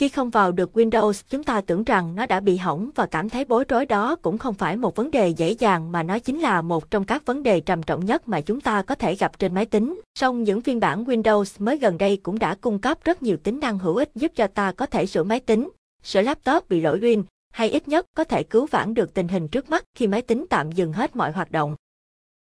Khi 0.00 0.08
không 0.08 0.30
vào 0.30 0.52
được 0.52 0.76
Windows, 0.76 1.22
chúng 1.28 1.44
ta 1.44 1.60
tưởng 1.60 1.84
rằng 1.84 2.14
nó 2.14 2.26
đã 2.26 2.40
bị 2.40 2.56
hỏng 2.56 2.90
và 2.94 3.06
cảm 3.06 3.28
thấy 3.28 3.44
bối 3.44 3.64
rối 3.68 3.86
đó 3.86 4.16
cũng 4.16 4.38
không 4.38 4.54
phải 4.54 4.76
một 4.76 4.96
vấn 4.96 5.10
đề 5.10 5.28
dễ 5.28 5.50
dàng 5.50 5.92
mà 5.92 6.02
nó 6.02 6.18
chính 6.18 6.40
là 6.40 6.62
một 6.62 6.90
trong 6.90 7.04
các 7.04 7.26
vấn 7.26 7.42
đề 7.42 7.60
trầm 7.60 7.82
trọng 7.82 8.04
nhất 8.04 8.28
mà 8.28 8.40
chúng 8.40 8.60
ta 8.60 8.82
có 8.82 8.94
thể 8.94 9.14
gặp 9.14 9.38
trên 9.38 9.54
máy 9.54 9.66
tính. 9.66 10.00
Song 10.18 10.42
những 10.42 10.60
phiên 10.60 10.80
bản 10.80 11.04
Windows 11.04 11.64
mới 11.64 11.78
gần 11.78 11.98
đây 11.98 12.16
cũng 12.16 12.38
đã 12.38 12.54
cung 12.54 12.78
cấp 12.78 12.98
rất 13.04 13.22
nhiều 13.22 13.36
tính 13.36 13.60
năng 13.60 13.78
hữu 13.78 13.96
ích 13.96 14.10
giúp 14.14 14.32
cho 14.34 14.46
ta 14.46 14.72
có 14.72 14.86
thể 14.86 15.06
sửa 15.06 15.22
máy 15.22 15.40
tính, 15.40 15.70
sửa 16.02 16.22
laptop 16.22 16.68
bị 16.68 16.80
lỗi 16.80 16.98
Win, 16.98 17.22
hay 17.52 17.70
ít 17.70 17.88
nhất 17.88 18.06
có 18.14 18.24
thể 18.24 18.42
cứu 18.42 18.66
vãn 18.66 18.94
được 18.94 19.14
tình 19.14 19.28
hình 19.28 19.48
trước 19.48 19.70
mắt 19.70 19.84
khi 19.94 20.06
máy 20.06 20.22
tính 20.22 20.44
tạm 20.50 20.72
dừng 20.72 20.92
hết 20.92 21.16
mọi 21.16 21.32
hoạt 21.32 21.52
động. 21.52 21.76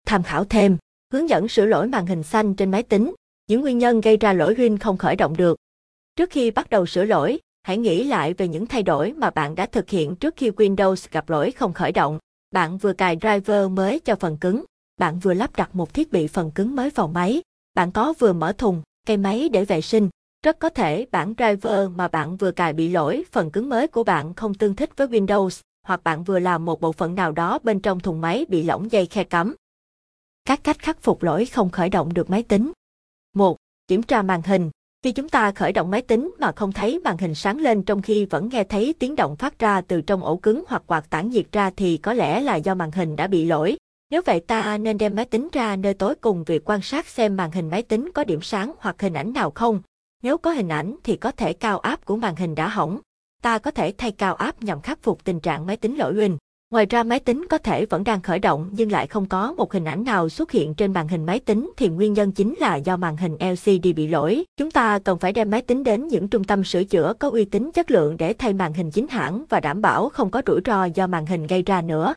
Tham 0.06 0.22
khảo 0.22 0.44
thêm, 0.44 0.76
hướng 1.12 1.28
dẫn 1.28 1.48
sửa 1.48 1.66
lỗi 1.66 1.86
màn 1.86 2.06
hình 2.06 2.22
xanh 2.22 2.54
trên 2.54 2.70
máy 2.70 2.82
tính, 2.82 3.14
những 3.48 3.60
nguyên 3.60 3.78
nhân 3.78 4.00
gây 4.00 4.16
ra 4.16 4.32
lỗi 4.32 4.54
Win 4.54 4.76
không 4.80 4.96
khởi 4.96 5.16
động 5.16 5.36
được. 5.36 5.56
Trước 6.16 6.30
khi 6.30 6.50
bắt 6.50 6.70
đầu 6.70 6.86
sửa 6.86 7.04
lỗi, 7.04 7.38
hãy 7.62 7.78
nghĩ 7.78 8.04
lại 8.04 8.34
về 8.34 8.48
những 8.48 8.66
thay 8.66 8.82
đổi 8.82 9.12
mà 9.12 9.30
bạn 9.30 9.54
đã 9.54 9.66
thực 9.66 9.90
hiện 9.90 10.16
trước 10.16 10.34
khi 10.36 10.50
Windows 10.50 11.06
gặp 11.10 11.30
lỗi 11.30 11.50
không 11.50 11.72
khởi 11.72 11.92
động. 11.92 12.18
Bạn 12.50 12.78
vừa 12.78 12.92
cài 12.92 13.16
driver 13.20 13.70
mới 13.70 14.00
cho 14.00 14.16
phần 14.16 14.36
cứng, 14.36 14.64
bạn 14.98 15.18
vừa 15.18 15.34
lắp 15.34 15.56
đặt 15.56 15.74
một 15.74 15.94
thiết 15.94 16.12
bị 16.12 16.26
phần 16.26 16.50
cứng 16.50 16.76
mới 16.76 16.90
vào 16.90 17.08
máy, 17.08 17.42
bạn 17.74 17.92
có 17.92 18.14
vừa 18.18 18.32
mở 18.32 18.52
thùng, 18.52 18.82
cây 19.06 19.16
máy 19.16 19.48
để 19.48 19.64
vệ 19.64 19.80
sinh. 19.80 20.08
Rất 20.44 20.58
có 20.58 20.68
thể 20.68 21.06
bản 21.10 21.34
driver 21.38 21.90
mà 21.94 22.08
bạn 22.08 22.36
vừa 22.36 22.50
cài 22.50 22.72
bị 22.72 22.88
lỗi, 22.88 23.24
phần 23.32 23.50
cứng 23.50 23.68
mới 23.68 23.86
của 23.86 24.04
bạn 24.04 24.34
không 24.34 24.54
tương 24.54 24.76
thích 24.76 24.90
với 24.96 25.06
Windows, 25.06 25.60
hoặc 25.86 26.04
bạn 26.04 26.24
vừa 26.24 26.38
làm 26.38 26.64
một 26.64 26.80
bộ 26.80 26.92
phận 26.92 27.14
nào 27.14 27.32
đó 27.32 27.58
bên 27.62 27.80
trong 27.80 28.00
thùng 28.00 28.20
máy 28.20 28.46
bị 28.48 28.62
lỏng 28.62 28.92
dây 28.92 29.06
khe 29.06 29.24
cắm. 29.24 29.54
Các 30.44 30.64
cách 30.64 30.78
khắc 30.78 31.02
phục 31.02 31.22
lỗi 31.22 31.46
không 31.46 31.70
khởi 31.70 31.88
động 31.88 32.14
được 32.14 32.30
máy 32.30 32.42
tính. 32.42 32.72
1. 33.34 33.56
Kiểm 33.88 34.02
tra 34.02 34.22
màn 34.22 34.42
hình. 34.42 34.70
Khi 35.02 35.12
chúng 35.12 35.28
ta 35.28 35.52
khởi 35.52 35.72
động 35.72 35.90
máy 35.90 36.02
tính 36.02 36.34
mà 36.38 36.52
không 36.52 36.72
thấy 36.72 37.00
màn 37.04 37.18
hình 37.18 37.34
sáng 37.34 37.58
lên 37.58 37.82
trong 37.82 38.02
khi 38.02 38.24
vẫn 38.24 38.48
nghe 38.48 38.64
thấy 38.64 38.94
tiếng 38.98 39.16
động 39.16 39.36
phát 39.36 39.58
ra 39.58 39.80
từ 39.80 40.00
trong 40.00 40.24
ổ 40.24 40.36
cứng 40.36 40.64
hoặc 40.68 40.82
quạt 40.86 41.10
tản 41.10 41.30
nhiệt 41.30 41.46
ra 41.52 41.70
thì 41.76 41.96
có 41.96 42.12
lẽ 42.12 42.40
là 42.40 42.56
do 42.56 42.74
màn 42.74 42.90
hình 42.90 43.16
đã 43.16 43.26
bị 43.26 43.44
lỗi. 43.44 43.76
Nếu 44.10 44.22
vậy 44.26 44.40
ta 44.40 44.78
nên 44.78 44.98
đem 44.98 45.14
máy 45.14 45.24
tính 45.24 45.48
ra 45.52 45.76
nơi 45.76 45.94
tối 45.94 46.14
cùng 46.14 46.44
việc 46.44 46.70
quan 46.70 46.82
sát 46.82 47.06
xem 47.06 47.36
màn 47.36 47.50
hình 47.50 47.70
máy 47.70 47.82
tính 47.82 48.10
có 48.14 48.24
điểm 48.24 48.42
sáng 48.42 48.72
hoặc 48.78 49.02
hình 49.02 49.14
ảnh 49.14 49.32
nào 49.32 49.50
không. 49.50 49.82
Nếu 50.22 50.38
có 50.38 50.50
hình 50.50 50.68
ảnh 50.68 50.96
thì 51.04 51.16
có 51.16 51.30
thể 51.30 51.52
cao 51.52 51.78
áp 51.78 52.04
của 52.04 52.16
màn 52.16 52.36
hình 52.36 52.54
đã 52.54 52.68
hỏng. 52.68 53.00
Ta 53.42 53.58
có 53.58 53.70
thể 53.70 53.92
thay 53.98 54.12
cao 54.12 54.34
áp 54.34 54.62
nhằm 54.62 54.80
khắc 54.80 55.02
phục 55.02 55.24
tình 55.24 55.40
trạng 55.40 55.66
máy 55.66 55.76
tính 55.76 55.96
lỗi 55.96 56.14
huỳnh. 56.14 56.38
Ngoài 56.70 56.86
ra, 56.86 57.02
máy 57.02 57.20
tính 57.20 57.46
có 57.50 57.58
thể 57.58 57.86
vẫn 57.86 58.04
đang 58.04 58.22
khởi 58.22 58.38
động, 58.38 58.70
nhưng 58.72 58.92
lại 58.92 59.06
không 59.06 59.26
có 59.26 59.52
một 59.52 59.72
hình 59.72 59.84
ảnh 59.84 60.04
nào 60.04 60.28
xuất 60.28 60.50
hiện 60.50 60.74
trên 60.74 60.92
màn 60.92 61.08
hình 61.08 61.26
máy 61.26 61.40
tính, 61.40 61.70
thì 61.76 61.88
nguyên 61.88 62.12
nhân 62.12 62.32
chính 62.32 62.54
là 62.58 62.76
do 62.76 62.96
màn 62.96 63.16
hình 63.16 63.36
LCD 63.40 63.86
bị 63.96 64.06
lỗi. 64.06 64.44
Chúng 64.56 64.70
ta 64.70 64.98
cần 64.98 65.18
phải 65.18 65.32
đem 65.32 65.50
máy 65.50 65.62
tính 65.62 65.84
đến 65.84 66.08
những 66.08 66.28
trung 66.28 66.44
tâm 66.44 66.64
sửa 66.64 66.84
chữa 66.84 67.12
có 67.18 67.30
uy 67.30 67.44
tín 67.44 67.70
chất 67.74 67.90
lượng 67.90 68.16
để 68.16 68.32
thay 68.32 68.52
màn 68.52 68.72
hình 68.72 68.90
chính 68.90 69.08
hãng 69.08 69.44
và 69.48 69.60
đảm 69.60 69.80
bảo 69.80 70.08
không 70.08 70.30
có 70.30 70.42
rủi 70.46 70.60
ro 70.64 70.84
do 70.84 71.06
màn 71.06 71.26
hình 71.26 71.46
gây 71.46 71.62
ra 71.62 71.82
nữa. 71.82 72.14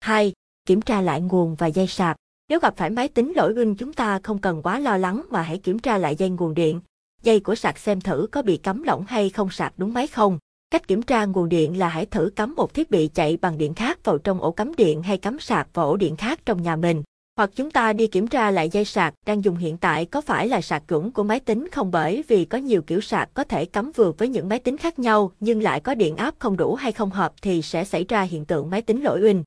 2. 0.00 0.32
Kiểm 0.66 0.80
tra 0.80 1.00
lại 1.00 1.20
nguồn 1.20 1.54
và 1.54 1.66
dây 1.66 1.86
sạc. 1.86 2.16
Nếu 2.48 2.58
gặp 2.60 2.76
phải 2.76 2.90
máy 2.90 3.08
tính 3.08 3.32
lỗi 3.36 3.54
win 3.54 3.74
chúng 3.74 3.92
ta 3.92 4.20
không 4.22 4.38
cần 4.38 4.62
quá 4.62 4.78
lo 4.78 4.96
lắng 4.96 5.22
mà 5.30 5.42
hãy 5.42 5.58
kiểm 5.58 5.78
tra 5.78 5.98
lại 5.98 6.16
dây 6.16 6.30
nguồn 6.30 6.54
điện. 6.54 6.80
Dây 7.22 7.40
của 7.40 7.54
sạc 7.54 7.78
xem 7.78 8.00
thử 8.00 8.28
có 8.32 8.42
bị 8.42 8.56
cắm 8.56 8.82
lỏng 8.82 9.04
hay 9.08 9.30
không 9.30 9.50
sạc 9.50 9.72
đúng 9.76 9.92
máy 9.92 10.06
không. 10.06 10.38
Cách 10.70 10.88
kiểm 10.88 11.02
tra 11.02 11.24
nguồn 11.24 11.48
điện 11.48 11.78
là 11.78 11.88
hãy 11.88 12.06
thử 12.06 12.30
cắm 12.36 12.54
một 12.54 12.74
thiết 12.74 12.90
bị 12.90 13.10
chạy 13.14 13.36
bằng 13.36 13.58
điện 13.58 13.74
khác 13.74 14.04
vào 14.04 14.18
trong 14.18 14.40
ổ 14.40 14.52
cắm 14.52 14.74
điện 14.76 15.02
hay 15.02 15.18
cắm 15.18 15.38
sạc 15.40 15.68
vào 15.74 15.86
ổ 15.86 15.96
điện 15.96 16.16
khác 16.16 16.40
trong 16.44 16.62
nhà 16.62 16.76
mình. 16.76 17.02
Hoặc 17.36 17.50
chúng 17.54 17.70
ta 17.70 17.92
đi 17.92 18.06
kiểm 18.06 18.26
tra 18.26 18.50
lại 18.50 18.68
dây 18.68 18.84
sạc 18.84 19.14
đang 19.26 19.44
dùng 19.44 19.56
hiện 19.56 19.76
tại 19.76 20.04
có 20.04 20.20
phải 20.20 20.48
là 20.48 20.60
sạc 20.60 20.88
chuẩn 20.88 21.12
của 21.12 21.22
máy 21.22 21.40
tính 21.40 21.68
không 21.72 21.90
bởi 21.90 22.24
vì 22.28 22.44
có 22.44 22.58
nhiều 22.58 22.82
kiểu 22.82 23.00
sạc 23.00 23.34
có 23.34 23.44
thể 23.44 23.64
cắm 23.64 23.92
vừa 23.94 24.12
với 24.12 24.28
những 24.28 24.48
máy 24.48 24.58
tính 24.58 24.76
khác 24.76 24.98
nhau, 24.98 25.32
nhưng 25.40 25.62
lại 25.62 25.80
có 25.80 25.94
điện 25.94 26.16
áp 26.16 26.34
không 26.38 26.56
đủ 26.56 26.74
hay 26.74 26.92
không 26.92 27.10
hợp 27.10 27.32
thì 27.42 27.62
sẽ 27.62 27.84
xảy 27.84 28.04
ra 28.08 28.22
hiện 28.22 28.44
tượng 28.44 28.70
máy 28.70 28.82
tính 28.82 29.02
lỗi 29.02 29.20
win. 29.20 29.42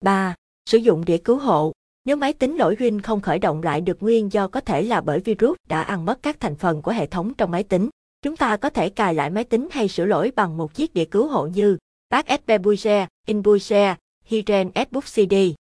3. 0.00 0.34
Sử 0.70 0.78
dụng 0.78 1.04
đĩa 1.04 1.18
cứu 1.18 1.38
hộ. 1.38 1.72
Nếu 2.04 2.16
máy 2.16 2.32
tính 2.32 2.56
lỗi 2.56 2.76
win 2.78 3.00
không 3.02 3.20
khởi 3.20 3.38
động 3.38 3.62
lại 3.62 3.80
được 3.80 4.02
nguyên 4.02 4.32
do 4.32 4.48
có 4.48 4.60
thể 4.60 4.82
là 4.82 5.00
bởi 5.00 5.20
virus 5.20 5.56
đã 5.68 5.82
ăn 5.82 6.04
mất 6.04 6.22
các 6.22 6.40
thành 6.40 6.56
phần 6.56 6.82
của 6.82 6.92
hệ 6.92 7.06
thống 7.06 7.34
trong 7.34 7.50
máy 7.50 7.62
tính. 7.62 7.88
Chúng 8.26 8.36
ta 8.36 8.56
có 8.56 8.70
thể 8.70 8.88
cài 8.88 9.14
lại 9.14 9.30
máy 9.30 9.44
tính 9.44 9.68
hay 9.70 9.88
sửa 9.88 10.04
lỗi 10.04 10.32
bằng 10.36 10.56
một 10.56 10.74
chiếc 10.74 10.94
đĩa 10.94 11.04
cứu 11.04 11.26
hộ 11.26 11.46
như 11.46 11.78
Bác 12.10 12.26
SP 12.40 12.48
Buiser, 12.62 13.08
Inbuiser, 13.26 13.96
Hiren 14.24 14.70
Xbook 14.74 15.04
CD. 15.04 15.34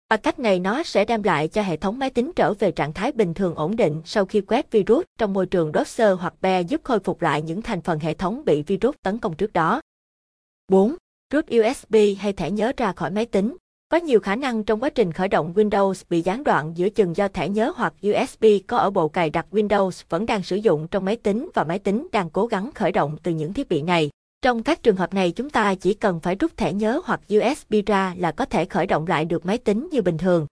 Và 0.10 0.18
cách 0.18 0.40
này 0.40 0.60
nó 0.60 0.84
sẽ 0.84 1.06
đem 1.06 1.24
lại 1.24 1.48
cho 1.48 1.62
hệ 1.62 1.78
thống 1.78 2.00
máy 2.00 2.10
tính 2.10 2.32
trở 2.36 2.54
về 2.54 2.72
trạng 2.72 2.94
thái 2.94 3.12
bình 3.12 3.34
thường 3.34 3.56
ổn 3.56 3.76
định 3.76 4.02
sau 4.06 4.26
khi 4.26 4.42
quét 4.42 4.72
virus 4.72 5.06
trong 5.20 5.34
môi 5.34 5.46
trường 5.46 5.72
Docker 5.74 6.20
hoặc 6.20 6.34
be 6.42 6.62
giúp 6.62 6.82
khôi 6.84 7.00
phục 7.00 7.22
lại 7.22 7.42
những 7.42 7.62
thành 7.62 7.82
phần 7.82 8.00
hệ 8.00 8.14
thống 8.14 8.46
bị 8.46 8.62
virus 8.62 8.96
tấn 9.04 9.20
công 9.20 9.36
trước 9.36 9.54
đó. 9.54 9.82
4. 10.68 10.96
Rút 11.34 11.46
USB 11.46 11.96
hay 12.20 12.34
thẻ 12.34 12.52
nhớ 12.52 12.72
ra 12.78 12.92
khỏi 12.92 13.12
máy 13.12 13.26
tính. 13.26 13.58
Có 13.92 13.98
nhiều 13.98 14.20
khả 14.20 14.36
năng 14.36 14.64
trong 14.64 14.84
quá 14.84 14.90
trình 14.90 15.12
khởi 15.12 15.28
động 15.28 15.54
Windows 15.56 16.04
bị 16.10 16.22
gián 16.22 16.44
đoạn 16.44 16.74
giữa 16.76 16.90
chừng 16.90 17.16
do 17.16 17.28
thẻ 17.28 17.50
nhớ 17.50 17.74
hoặc 17.76 17.94
USB 18.10 18.46
có 18.68 18.78
ở 18.78 18.90
bộ 18.90 19.08
cài 19.08 19.30
đặt 19.30 19.46
Windows 19.52 20.04
vẫn 20.10 20.26
đang 20.26 20.44
sử 20.44 20.56
dụng 20.56 20.88
trong 20.88 21.06
máy 21.06 21.16
tính 21.16 21.50
và 21.54 21.64
máy 21.64 21.80
tính 21.80 22.08
đang 22.12 22.30
cố 22.30 22.48
gắng 22.48 22.72
khởi 22.76 22.92
động 22.92 23.18
từ 23.24 23.32
những 23.32 23.54
thiết 23.54 23.70
bị 23.70 23.82
này. 23.82 24.10
Trong 24.42 24.64
các 24.64 24.84
trường 24.84 24.96
hợp 24.96 25.14
này 25.14 25.32
chúng 25.32 25.50
ta 25.50 25.76
chỉ 25.76 25.94
cần 25.94 26.20
phải 26.20 26.36
rút 26.36 26.58
thẻ 26.58 26.74
nhớ 26.74 27.02
hoặc 27.06 27.22
USB 27.38 27.74
ra 27.86 28.16
là 28.18 28.32
có 28.32 28.46
thể 28.46 28.66
khởi 28.66 28.88
động 28.88 29.08
lại 29.08 29.26
được 29.26 29.46
máy 29.46 29.58
tính 29.58 29.90
như 29.92 30.02
bình 30.02 30.18
thường. 30.18 30.48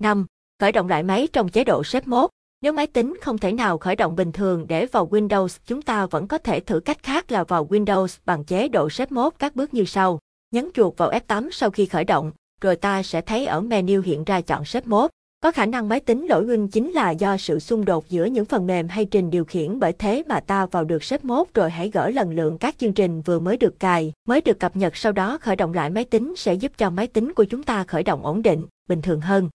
5. 0.00 0.26
Khởi 0.60 0.72
động 0.72 0.88
lại 0.88 1.02
máy 1.02 1.28
trong 1.32 1.48
chế 1.48 1.64
độ 1.64 1.82
Safe 1.82 2.02
Mode. 2.06 2.30
Nếu 2.62 2.72
máy 2.72 2.86
tính 2.86 3.16
không 3.22 3.38
thể 3.38 3.52
nào 3.52 3.78
khởi 3.78 3.96
động 3.96 4.16
bình 4.16 4.32
thường 4.32 4.66
để 4.68 4.86
vào 4.86 5.08
Windows, 5.08 5.58
chúng 5.66 5.82
ta 5.82 6.06
vẫn 6.06 6.26
có 6.26 6.38
thể 6.38 6.60
thử 6.60 6.80
cách 6.80 7.02
khác 7.02 7.32
là 7.32 7.44
vào 7.44 7.66
Windows 7.66 8.18
bằng 8.24 8.44
chế 8.44 8.68
độ 8.68 8.88
Safe 8.88 9.06
Mode 9.10 9.36
các 9.38 9.56
bước 9.56 9.74
như 9.74 9.84
sau. 9.84 10.18
Nhấn 10.50 10.70
chuột 10.74 10.96
vào 10.96 11.10
F8 11.10 11.48
sau 11.52 11.70
khi 11.70 11.86
khởi 11.86 12.04
động, 12.04 12.32
rồi 12.60 12.76
ta 12.76 13.02
sẽ 13.02 13.20
thấy 13.20 13.46
ở 13.46 13.60
menu 13.60 14.00
hiện 14.00 14.24
ra 14.24 14.40
chọn 14.40 14.62
Safe 14.62 14.82
mốt. 14.84 15.10
Có 15.42 15.50
khả 15.50 15.66
năng 15.66 15.88
máy 15.88 16.00
tính 16.00 16.26
lỗi 16.26 16.44
win 16.44 16.68
chính 16.68 16.90
là 16.90 17.10
do 17.10 17.36
sự 17.36 17.58
xung 17.58 17.84
đột 17.84 18.08
giữa 18.08 18.24
những 18.24 18.44
phần 18.44 18.66
mềm 18.66 18.88
hay 18.88 19.04
trình 19.04 19.30
điều 19.30 19.44
khiển 19.44 19.78
bởi 19.78 19.92
thế 19.92 20.22
mà 20.28 20.40
ta 20.40 20.66
vào 20.66 20.84
được 20.84 21.02
Safe 21.02 21.18
mốt 21.22 21.46
rồi 21.54 21.70
hãy 21.70 21.90
gỡ 21.90 22.10
lần 22.10 22.30
lượng 22.34 22.58
các 22.58 22.78
chương 22.78 22.92
trình 22.92 23.22
vừa 23.22 23.38
mới 23.38 23.56
được 23.56 23.80
cài, 23.80 24.12
mới 24.28 24.40
được 24.40 24.60
cập 24.60 24.76
nhật 24.76 24.96
sau 24.96 25.12
đó 25.12 25.38
khởi 25.40 25.56
động 25.56 25.74
lại 25.74 25.90
máy 25.90 26.04
tính 26.04 26.34
sẽ 26.36 26.54
giúp 26.54 26.72
cho 26.78 26.90
máy 26.90 27.06
tính 27.06 27.32
của 27.32 27.44
chúng 27.44 27.62
ta 27.62 27.84
khởi 27.84 28.02
động 28.02 28.26
ổn 28.26 28.42
định, 28.42 28.66
bình 28.88 29.02
thường 29.02 29.20
hơn. 29.20 29.48